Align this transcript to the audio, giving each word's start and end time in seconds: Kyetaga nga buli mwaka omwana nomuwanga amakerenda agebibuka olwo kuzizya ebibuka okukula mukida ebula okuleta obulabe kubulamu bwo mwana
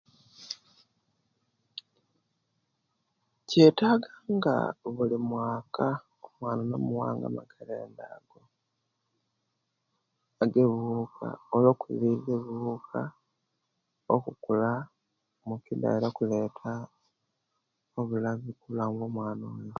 Kyetaga 3.47 4.09
nga 4.35 4.55
buli 4.95 5.17
mwaka 5.29 5.85
omwana 6.27 6.61
nomuwanga 6.69 7.25
amakerenda 7.27 8.03
agebibuka 10.43 11.27
olwo 11.55 11.71
kuzizya 11.81 12.31
ebibuka 12.39 13.01
okukula 14.13 14.71
mukida 15.47 15.87
ebula 15.93 16.07
okuleta 16.11 16.71
obulabe 17.99 18.49
kubulamu 18.59 18.93
bwo 18.97 19.07
mwana 19.15 19.47